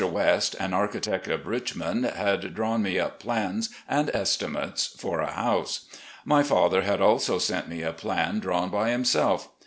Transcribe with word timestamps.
West, 0.03 0.55
an 0.59 0.73
architect 0.73 1.27
of 1.27 1.45
Richmond, 1.45 2.05
had 2.05 2.55
drawn 2.55 2.81
me 2.81 2.97
up 2.97 3.19
plans 3.19 3.69
and 3.87 4.09
estimates 4.15 4.87
for 4.99 5.19
a 5.19 5.31
house. 5.31 5.81
My 6.25 6.41
father 6.41 6.81
had 6.81 7.01
also 7.01 7.37
sent 7.37 7.69
me 7.69 7.83
a 7.83 7.93
plan 7.93 8.39
drawn 8.39 8.69
by 8.69 8.89
himself. 8.89 9.47